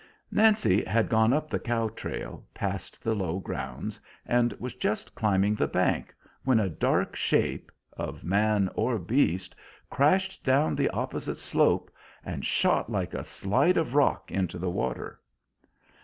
[0.31, 5.53] Nancy had gone up the cow trail, past the low grounds, and was just climbing
[5.53, 6.11] the bank
[6.43, 9.55] when a dark shape, of man or beast,
[9.91, 11.91] crashed down the opposite slope
[12.25, 15.19] and shot like a slide of rock into the water.